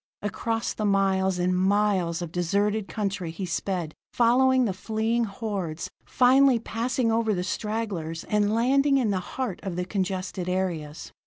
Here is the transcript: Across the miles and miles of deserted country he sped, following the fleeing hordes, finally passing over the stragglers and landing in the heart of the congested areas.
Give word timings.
Across 0.23 0.73
the 0.73 0.85
miles 0.85 1.37
and 1.37 1.55
miles 1.55 2.23
of 2.23 2.31
deserted 2.31 2.87
country 2.87 3.29
he 3.29 3.45
sped, 3.45 3.93
following 4.11 4.65
the 4.65 4.73
fleeing 4.73 5.25
hordes, 5.25 5.91
finally 6.07 6.57
passing 6.57 7.11
over 7.11 7.35
the 7.35 7.43
stragglers 7.43 8.23
and 8.23 8.51
landing 8.55 8.97
in 8.97 9.11
the 9.11 9.19
heart 9.19 9.59
of 9.61 9.75
the 9.75 9.85
congested 9.85 10.49
areas. 10.49 11.11